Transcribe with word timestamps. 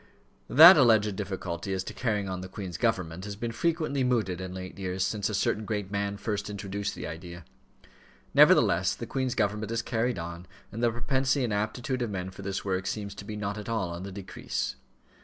That 0.49 0.77
alleged 0.77 1.15
difficulty 1.15 1.73
as 1.75 1.83
to 1.83 1.93
carrying 1.93 2.27
on 2.27 2.41
the 2.41 2.49
Queen's 2.49 2.79
government 2.79 3.23
has 3.25 3.35
been 3.35 3.51
frequently 3.51 4.03
mooted 4.03 4.41
in 4.41 4.51
late 4.51 4.79
years 4.79 5.03
since 5.05 5.29
a 5.29 5.35
certain 5.35 5.63
great 5.63 5.91
man 5.91 6.17
first 6.17 6.49
introduced 6.49 6.95
the 6.95 7.05
idea. 7.05 7.45
Nevertheless, 8.33 8.95
the 8.95 9.05
Queen's 9.05 9.35
government 9.35 9.71
is 9.71 9.83
carried 9.83 10.17
on, 10.17 10.47
and 10.71 10.81
the 10.81 10.89
propensity 10.89 11.43
and 11.43 11.53
aptitude 11.53 12.01
of 12.01 12.09
men 12.09 12.31
for 12.31 12.41
this 12.41 12.65
work 12.65 12.87
seems 12.87 13.13
to 13.13 13.25
be 13.25 13.35
not 13.35 13.59
at 13.59 13.69
all 13.69 13.91
on 13.91 14.01
the 14.01 14.11
decrease. 14.11 14.75